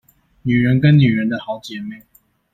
[0.41, 2.01] 女人跟女人的好姐妹